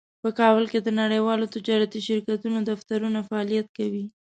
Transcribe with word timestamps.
په 0.23 0.29
کابل 0.39 0.65
کې 0.71 0.79
د 0.81 0.89
نړیوالو 1.01 1.51
تجارتي 1.55 1.99
شرکتونو 2.07 2.59
دفترونه 2.69 3.19
فعالیت 3.29 3.67
کوي 3.77 4.05